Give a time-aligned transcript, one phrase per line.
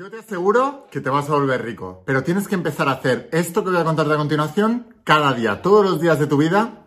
[0.00, 3.28] Yo te aseguro que te vas a volver rico, pero tienes que empezar a hacer
[3.32, 6.86] esto que voy a contarte a continuación cada día, todos los días de tu vida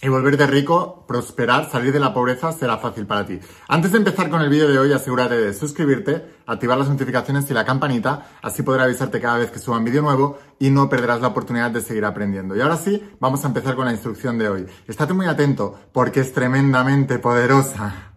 [0.00, 3.40] y volverte rico, prosperar, salir de la pobreza será fácil para ti.
[3.66, 7.52] Antes de empezar con el vídeo de hoy, asegúrate de suscribirte, activar las notificaciones y
[7.52, 11.20] la campanita, así podré avisarte cada vez que suba un vídeo nuevo y no perderás
[11.20, 12.54] la oportunidad de seguir aprendiendo.
[12.54, 14.66] Y ahora sí, vamos a empezar con la instrucción de hoy.
[14.86, 18.11] Estate muy atento porque es tremendamente poderosa.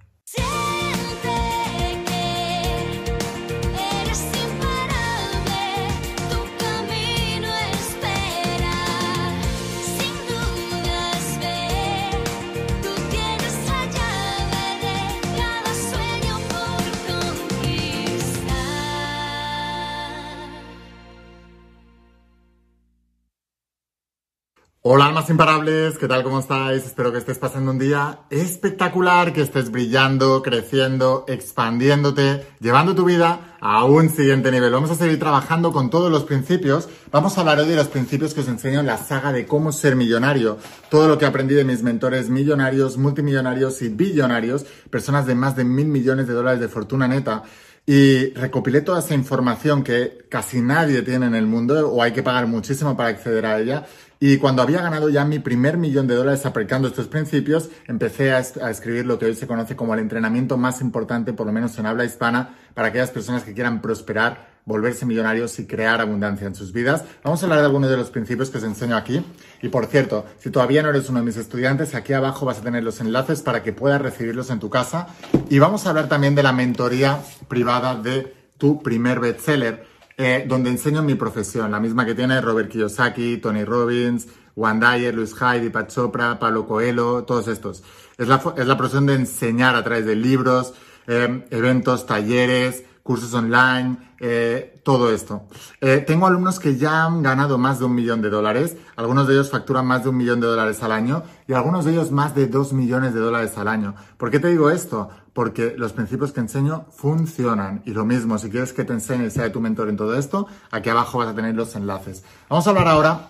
[24.88, 26.21] Hola almas imparables, ¿qué tal?
[26.21, 26.86] ¿Cómo estáis?
[26.86, 33.58] Espero que estés pasando un día espectacular, que estés brillando, creciendo, expandiéndote, llevando tu vida
[33.59, 34.72] a un siguiente nivel.
[34.72, 36.88] Vamos a seguir trabajando con todos los principios.
[37.12, 39.72] Vamos a hablar hoy de los principios que os enseño en la saga de cómo
[39.72, 40.59] ser millonario.
[40.92, 45.64] Todo lo que aprendí de mis mentores millonarios, multimillonarios y billonarios, personas de más de
[45.64, 47.42] mil millones de dólares de fortuna neta.
[47.88, 52.23] Y recopilé toda esa información que casi nadie tiene en el mundo o hay que
[52.23, 53.86] pagar muchísimo para acceder a ella.
[54.19, 58.39] Y cuando había ganado ya mi primer millón de dólares aplicando estos principios, empecé a,
[58.39, 61.86] escribir lo que hoy se conoce como el entrenamiento más importante, por lo menos en
[61.86, 66.74] habla hispana, para aquellas personas que quieran prosperar, volverse millonarios y crear abundancia en sus
[66.74, 67.04] vidas.
[67.24, 69.24] Vamos a hablar de algunos de los principios que os enseño aquí.
[69.62, 72.62] Y por cierto, si todavía no eres uno de mis estudiantes, aquí abajo vas a
[72.62, 75.08] tener los enlaces para que puedas recibirlos en tu casa.
[75.50, 80.70] Y vamos a hablar también de la mentoría privada de tu primer bestseller eh, donde
[80.70, 85.70] enseño mi profesión, la misma que tiene Robert Kiyosaki, Tony Robbins, Juan Dyer, Luis Hyde,
[85.72, 87.84] Pat Chopra, Pablo Coelho, todos estos.
[88.18, 90.74] Es la, es la profesión de enseñar a través de libros,
[91.08, 95.44] eh, eventos, talleres, cursos online, eh, todo esto.
[95.80, 99.36] Eh, tengo alumnos que ya han ganado más de un millón de dólares, algunos de
[99.36, 102.34] ellos facturan más de un millón de dólares al año y algunos de ellos más
[102.34, 103.94] de dos millones de dólares al año.
[104.18, 105.09] ¿Por qué te digo esto?
[105.34, 107.84] Porque los principios que enseño funcionan.
[107.85, 110.47] Y lo mismo, si quieres que te enseñe y sea tu mentor en todo esto,
[110.72, 112.24] aquí abajo vas a tener los enlaces.
[112.50, 113.28] Vamos a hablar ahora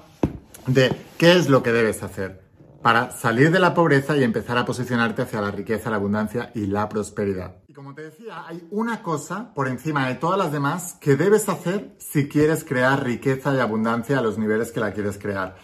[0.67, 2.45] de qué es lo que debes hacer
[2.81, 6.67] para salir de la pobreza y empezar a posicionarte hacia la riqueza, la abundancia y
[6.67, 7.64] la prosperidad.
[7.75, 11.94] Como te decía, hay una cosa por encima de todas las demás que debes hacer
[12.00, 15.58] si quieres crear riqueza y abundancia a los niveles que la quieres crear.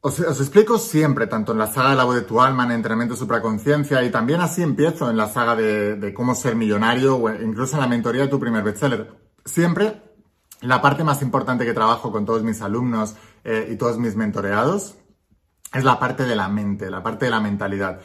[0.00, 3.14] Os, explico siempre, tanto en la saga de la voz de tu alma, en entrenamiento
[3.14, 7.82] supraconciencia, y también así empiezo en la saga de, cómo ser millonario, o incluso en
[7.82, 9.12] la mentoría de tu primer bestseller.
[9.44, 10.00] Siempre
[10.62, 14.94] la parte más importante que trabajo con todos mis alumnos eh, y todos mis mentoreados
[15.74, 18.00] es la parte de la mente, la parte de la mentalidad.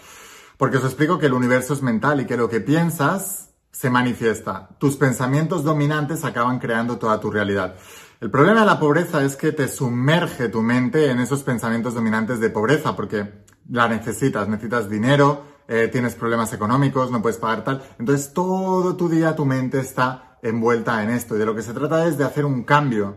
[0.60, 4.68] Porque os explico que el universo es mental y que lo que piensas se manifiesta.
[4.78, 7.76] Tus pensamientos dominantes acaban creando toda tu realidad.
[8.20, 12.42] El problema de la pobreza es que te sumerge tu mente en esos pensamientos dominantes
[12.42, 17.82] de pobreza, porque la necesitas, necesitas dinero, eh, tienes problemas económicos, no puedes pagar tal.
[17.98, 21.74] Entonces todo tu día tu mente está envuelta en esto y de lo que se
[21.74, 23.16] trata es de hacer un cambio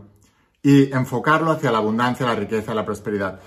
[0.63, 3.41] y enfocarlo hacia la abundancia, la riqueza, la prosperidad.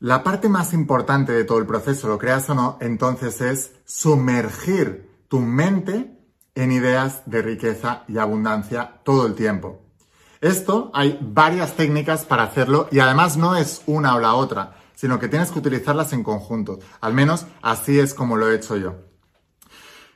[0.00, 5.24] La parte más importante de todo el proceso, lo creas o no, entonces es sumergir
[5.28, 6.14] tu mente
[6.54, 9.80] en ideas de riqueza y abundancia todo el tiempo.
[10.42, 15.18] Esto hay varias técnicas para hacerlo y además no es una o la otra, sino
[15.18, 16.78] que tienes que utilizarlas en conjunto.
[17.00, 18.96] Al menos así es como lo he hecho yo.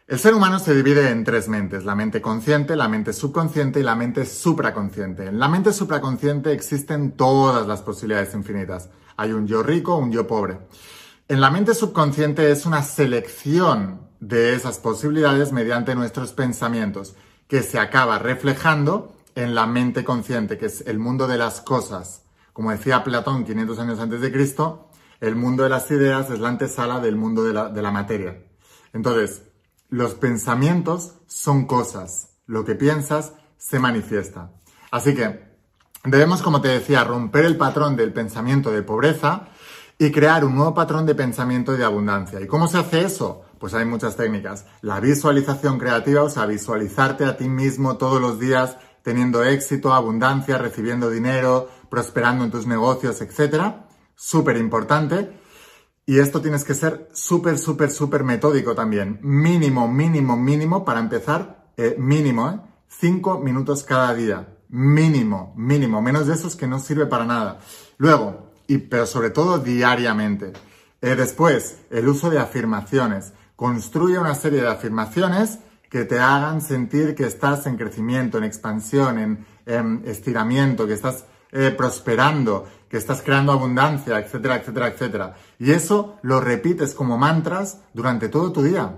[0.07, 3.83] El ser humano se divide en tres mentes, la mente consciente, la mente subconsciente y
[3.83, 5.27] la mente supraconsciente.
[5.27, 8.91] En la mente supraconsciente existen todas las posibilidades infinitas.
[9.21, 10.61] Hay un yo rico, un yo pobre.
[11.29, 17.15] En la mente subconsciente es una selección de esas posibilidades mediante nuestros pensamientos,
[17.47, 22.23] que se acaba reflejando en la mente consciente, que es el mundo de las cosas.
[22.55, 24.89] Como decía Platón 500 años antes de Cristo,
[25.21, 28.43] el mundo de las ideas es la antesala del mundo de la, de la materia.
[28.95, 29.43] Entonces,
[29.91, 32.39] los pensamientos son cosas.
[32.47, 34.51] Lo que piensas se manifiesta.
[34.91, 35.50] Así que
[36.05, 39.49] Debemos, como te decía, romper el patrón del pensamiento de pobreza
[39.99, 42.41] y crear un nuevo patrón de pensamiento de abundancia.
[42.41, 43.43] ¿Y cómo se hace eso?
[43.59, 44.65] Pues hay muchas técnicas.
[44.81, 50.57] La visualización creativa, o sea, visualizarte a ti mismo todos los días teniendo éxito, abundancia,
[50.57, 53.75] recibiendo dinero, prosperando en tus negocios, etc.
[54.15, 55.39] Súper importante.
[56.07, 59.19] Y esto tienes que ser súper, súper, súper metódico también.
[59.21, 62.61] Mínimo, mínimo, mínimo para empezar, eh, mínimo, ¿eh?
[62.89, 67.59] Cinco minutos cada día mínimo, mínimo, menos de eso es que no sirve para nada.
[67.99, 70.53] Luego, y, pero sobre todo diariamente.
[71.03, 73.33] Eh, después, el uso de afirmaciones.
[73.57, 75.59] Construye una serie de afirmaciones
[75.91, 81.75] que te hagan sentir que estás en crecimiento, en expansión, en, estiramiento, que estás eh,
[81.77, 85.37] prosperando, que estás creando abundancia, etcétera, etcétera, etcétera.
[85.59, 88.95] Y eso lo repites como mantras durante todo tu día.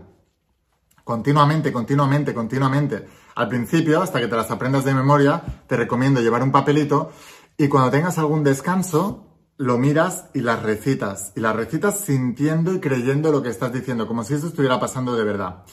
[1.02, 3.06] Continuamente, continuamente, continuamente.
[3.34, 7.12] Al principio, hasta que te las aprendas de memoria, te recomiendo llevar un papelito
[7.56, 11.32] y cuando tengas algún descanso, lo miras y las recitas.
[11.36, 15.14] Y las recitas sintiendo y creyendo lo que estás diciendo, como si eso estuviera pasando
[15.14, 15.64] de verdad.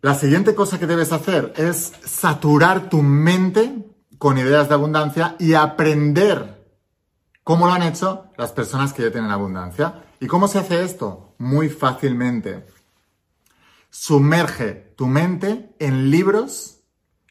[0.00, 3.84] La siguiente cosa que debes hacer es saturar tu mente
[4.18, 6.64] con ideas de abundancia y aprender
[7.42, 10.04] cómo lo han hecho las personas que ya tienen abundancia.
[10.20, 11.34] ¿Y cómo se hace esto?
[11.38, 12.66] Muy fácilmente.
[13.98, 16.80] Sumerge tu mente en libros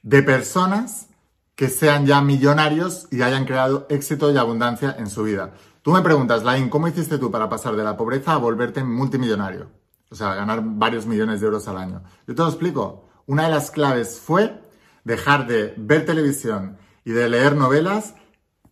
[0.02, 1.10] de personas
[1.54, 5.54] que sean ya millonarios y hayan creado éxito y abundancia en su vida.
[5.84, 9.70] Tú me preguntas, Lain, ¿cómo hiciste tú para pasar de la pobreza a volverte multimillonario?
[10.10, 12.02] O sea, ganar varios millones de euros al año.
[12.28, 13.10] Yo te lo explico.
[13.28, 14.60] Una de las claves fue
[15.04, 18.16] dejar de ver televisión y de leer novelas,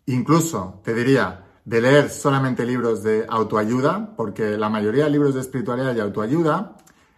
[0.08, 5.42] incluso, te diría, de leer solamente libros de autoayuda, porque la mayoría de libros de
[5.42, 6.76] espiritualidad y autoayuda,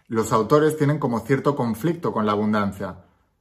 [0.08, 2.96] los autores tienen como cierto conflicto con la abundancia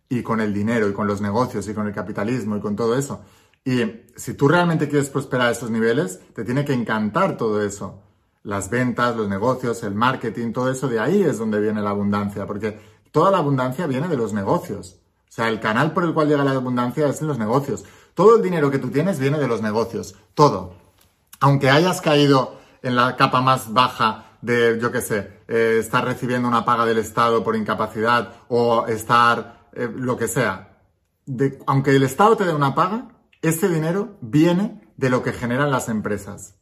[0.10, 2.98] y con el dinero y con los negocios y con el capitalismo y con todo
[2.98, 3.22] eso.
[3.64, 3.82] Y
[4.16, 8.02] si tú realmente quieres prosperar a esos niveles, te tiene que encantar todo eso
[8.46, 12.46] las ventas, los negocios, el marketing, todo eso, de ahí es donde viene la abundancia,
[12.46, 12.80] porque
[13.12, 14.98] toda la abundancia viene de los negocios.
[15.28, 17.84] O sea, el canal por el cual llega la abundancia es en los negocios.
[18.14, 20.76] Todo el dinero que tú tienes viene de los negocios, todo.
[21.40, 26.48] Aunque hayas caído en la capa más baja de, yo qué sé, eh, estar recibiendo
[26.48, 30.80] una paga del Estado por incapacidad o estar eh, lo que sea.
[31.66, 33.10] aunque el Estado te dé una paga,
[33.42, 36.56] ese dinero viene de lo que generan las empresas.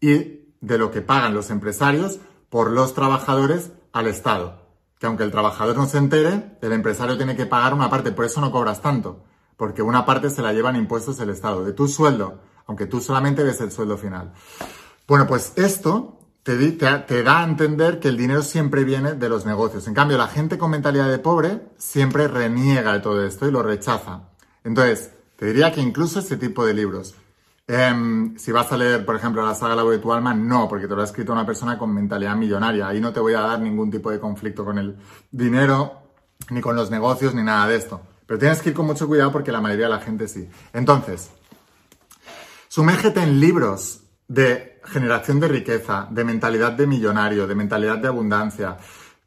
[0.00, 4.66] Y de lo que pagan los empresarios por los trabajadores al Estado.
[4.98, 8.26] Que aunque el trabajador no se entere, el empresario tiene que pagar una parte, por
[8.26, 9.24] eso no cobras tanto,
[9.56, 13.42] porque una parte se la llevan impuestos el Estado, de tu sueldo, aunque tú solamente
[13.42, 14.32] ves el sueldo final.
[15.08, 16.19] Bueno, pues esto
[16.56, 19.86] te, da a entender que el dinero siempre viene de los negocios.
[19.88, 23.62] En cambio, la gente con mentalidad de pobre siempre reniega de todo esto y lo
[23.62, 24.28] rechaza.
[24.64, 27.14] Entonces, te diría que incluso este tipo de libros,
[27.72, 30.68] Em, si vas a leer, por ejemplo, la saga La voz de tu alma, no,
[30.68, 32.88] porque te lo ha escrito una persona con mentalidad millonaria.
[32.88, 34.96] Ahí no te voy a dar ningún tipo de conflicto con el
[35.30, 36.02] dinero,
[36.50, 38.00] ni con los negocios, ni nada de esto.
[38.26, 40.48] Pero tienes que ir con mucho cuidado porque la mayoría de la gente sí.
[40.72, 41.30] Entonces,
[42.66, 48.76] sumérgete en libros de generación de riqueza, de mentalidad de millonario, de mentalidad de abundancia,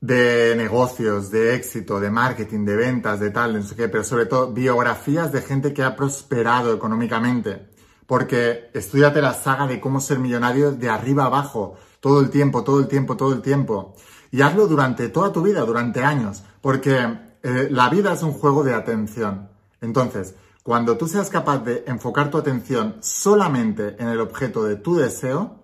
[0.02, 4.04] de negocios, de éxito, de marketing, de ventas, de tal, de no sé qué, pero
[4.04, 7.74] sobre todo biografías de gente que ha prosperado económicamente
[8.06, 12.80] porque estudiate la saga de cómo ser millonario de arriba abajo, todo el tiempo, todo
[12.80, 13.96] el tiempo, todo el tiempo.
[14.32, 18.64] Y hazlo durante toda tu vida, durante años, porque eh, la vida es un juego
[18.64, 19.50] de atención.
[19.82, 24.96] Entonces, cuando tú seas capaz de enfocar tu atención solamente en el objeto de tu
[24.96, 25.64] deseo,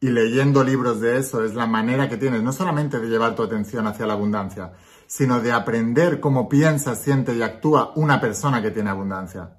[0.00, 3.42] y leyendo libros de eso es la manera que tienes no solamente de llevar tu
[3.42, 4.72] atención hacia la abundancia,
[5.06, 9.56] sino de aprender cómo piensa, siente y actúa una persona que tiene abundancia.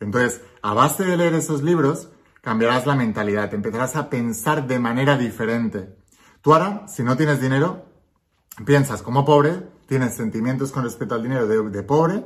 [0.00, 2.08] Entonces, a base de leer esos libros,
[2.40, 5.96] cambiarás la mentalidad, empezarás a pensar de manera diferente.
[6.40, 7.84] Tú ahora, si no tienes dinero,
[8.64, 12.24] piensas como pobre, tienes sentimientos con respecto al dinero de, pobre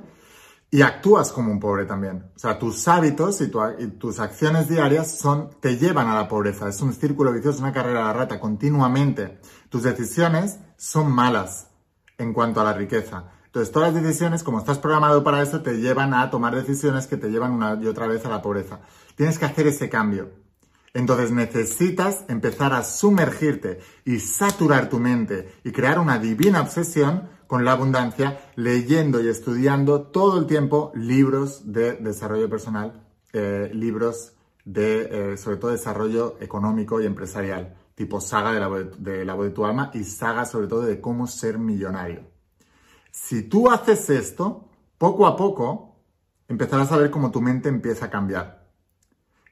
[0.75, 2.25] y actúas como un pobre también.
[2.35, 6.67] O sea, tus hábitos y, y, tus acciones diarias son, te llevan a la pobreza.
[6.67, 9.39] Es un círculo vicioso, una carrera a la rata continuamente.
[9.69, 11.69] Tus decisiones son malas
[12.17, 13.25] en cuanto a la riqueza.
[13.45, 17.19] Entonces, todas las decisiones, como estás programado para eso, te llevan a tomar decisiones que
[17.19, 18.81] te llevan una y otra vez a la pobreza.
[19.15, 20.31] Tienes que hacer ese cambio.
[20.95, 27.67] Entonces necesitas empezar a sumergirte y saturar tu mente y crear una divina obsesión con
[27.67, 33.05] la abundancia, leyendo y estudiando todo el tiempo libros de desarrollo personal,
[33.35, 34.33] eh, libros
[34.65, 39.49] de, eh, sobre todo, desarrollo económico y empresarial, tipo saga de la, de la voz
[39.49, 42.23] de tu alma y saga sobre todo de cómo ser millonario.
[43.11, 45.97] Si tú haces esto, poco a poco
[46.49, 48.67] empezarás a ver cómo tu mente empieza a cambiar.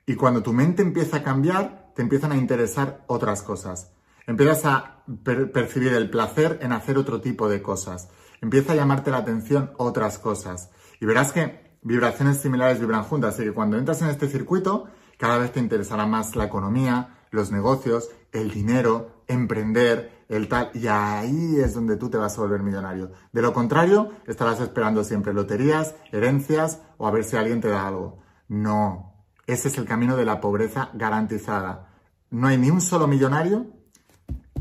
[0.07, 3.93] Y cuando tu mente empieza a cambiar, te empiezan a interesar otras cosas.
[4.27, 8.09] Empiezas a percibir el placer en hacer otro tipo de cosas.
[8.41, 10.71] Empieza a llamarte la atención otras cosas.
[11.01, 13.35] Y verás que vibraciones similares vibran juntas.
[13.35, 17.51] Así que cuando entras en este circuito, cada vez te interesará más la economía, los
[17.51, 22.63] negocios, el dinero, emprender, el tal, y ahí es donde tú te vas a volver
[22.63, 23.11] millonario.
[23.33, 27.87] De lo contrario, estarás esperando siempre loterías, herencias o a ver si alguien te da
[27.87, 28.21] algo.
[28.49, 31.89] No, ese es el camino de la pobreza garantizada.
[32.31, 33.67] No hay ni un solo millonario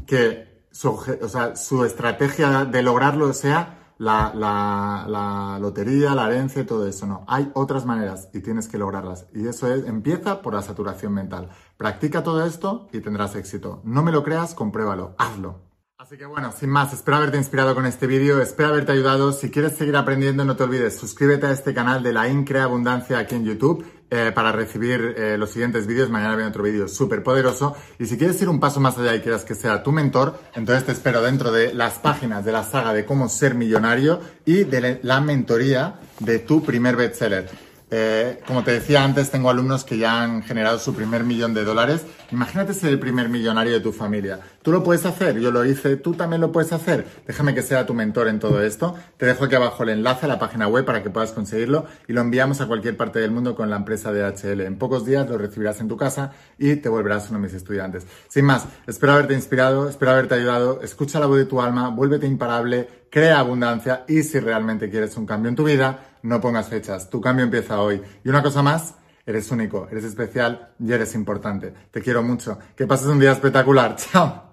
[0.09, 7.05] que su, estrategia de lograrlo sea la, lotería, la herencia, todo eso.
[7.05, 9.27] No, hay otras maneras y tienes que lograrlas.
[9.33, 11.49] Y eso es, empieza por la saturación mental.
[11.77, 13.81] Practica todo esto y tendrás éxito.
[13.83, 15.69] No me lo creas, compruébalo, hazlo.
[15.99, 19.33] Así que bueno, sin más, espero haberte inspirado con este vídeo, espero haberte ayudado.
[19.33, 23.19] Si quieres seguir aprendiendo, no te olvides, suscríbete a este canal de la Increa Abundancia
[23.19, 26.09] aquí en YouTube eh, para recibir eh, los siguientes vídeos.
[26.09, 27.75] Mañana viene otro vídeo súper poderoso.
[27.99, 30.85] Y si quieres ir un paso más allá y quieras que sea tu mentor, entonces
[30.85, 34.99] te espero dentro de las páginas de la saga de cómo ser millonario y de
[35.03, 37.68] la mentoría de tu primer bestseller.
[37.91, 41.63] Eh, como te decía antes, tengo alumnos que ya han generado su primer millón de
[41.63, 42.05] dólares.
[42.31, 44.39] Imagínate ser el primer millonario de tu familia.
[44.61, 47.07] Tú lo puedes hacer, yo lo hice, tú también lo puedes hacer.
[47.25, 48.95] Déjame que sea tu mentor en todo esto.
[49.17, 52.13] Te dejo aquí abajo el enlace a la página web para que puedas conseguirlo y
[52.13, 54.61] lo enviamos a cualquier parte del mundo con la empresa DHL.
[54.61, 58.05] En pocos días lo recibirás en tu casa y te volverás uno de mis estudiantes.
[58.27, 60.81] Sin más, espero haberte inspirado, espero haberte ayudado.
[60.83, 65.25] Escucha la voz de tu alma, vuélvete imparable, crea abundancia y si realmente quieres un
[65.25, 67.09] cambio en tu vida, no pongas fechas.
[67.09, 68.01] Tu cambio empieza hoy.
[68.23, 68.95] Y una cosa más,
[69.25, 71.73] eres único, eres especial y eres importante.
[71.91, 72.57] Te quiero mucho.
[72.75, 73.95] Que pases un día espectacular.
[74.11, 74.49] Chao.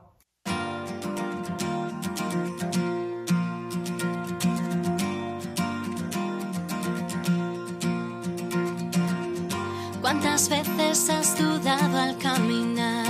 [10.01, 13.07] ¿Cuántas veces has dudado al caminar?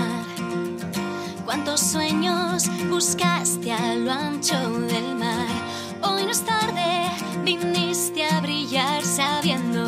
[1.45, 5.47] ¿Cuántos sueños buscaste a lo ancho del mar?
[6.03, 7.11] Hoy no es tarde,
[7.45, 8.36] viniste a
[9.17, 9.86] sabiendo